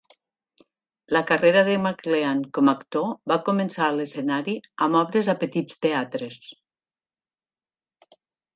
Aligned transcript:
La 1.15 1.19
carrera 1.31 1.61
de 1.67 1.75
McLean 1.81 2.41
con 2.59 2.71
actor 2.73 3.05
va 3.33 3.37
començar 3.51 3.83
a 3.89 3.91
l"escenari 3.97 4.57
amb 4.87 5.01
obres 5.03 5.31
a 5.35 5.39
petits 5.47 5.79
teatres. 5.87 6.41